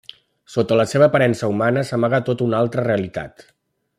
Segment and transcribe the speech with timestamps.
[0.53, 3.49] Sota la seva aparença humana s'amaga tota una altra realitat.